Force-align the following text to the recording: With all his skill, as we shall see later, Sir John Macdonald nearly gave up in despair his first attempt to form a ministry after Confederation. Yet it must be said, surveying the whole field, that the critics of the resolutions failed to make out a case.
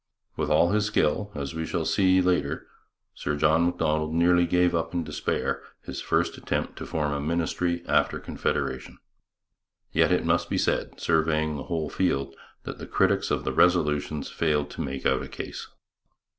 With 0.35 0.49
all 0.49 0.71
his 0.71 0.85
skill, 0.87 1.31
as 1.35 1.53
we 1.53 1.63
shall 1.63 1.85
see 1.85 2.21
later, 2.23 2.65
Sir 3.13 3.35
John 3.37 3.67
Macdonald 3.67 4.15
nearly 4.15 4.47
gave 4.47 4.73
up 4.73 4.95
in 4.95 5.03
despair 5.03 5.61
his 5.83 6.01
first 6.01 6.39
attempt 6.39 6.75
to 6.79 6.87
form 6.87 7.11
a 7.13 7.19
ministry 7.21 7.83
after 7.87 8.17
Confederation. 8.19 8.97
Yet 9.91 10.11
it 10.11 10.25
must 10.25 10.49
be 10.49 10.57
said, 10.57 10.99
surveying 10.99 11.55
the 11.55 11.65
whole 11.65 11.91
field, 11.91 12.35
that 12.63 12.79
the 12.79 12.87
critics 12.87 13.29
of 13.29 13.43
the 13.43 13.53
resolutions 13.53 14.27
failed 14.27 14.71
to 14.71 14.81
make 14.81 15.05
out 15.05 15.21
a 15.21 15.27
case. 15.27 15.67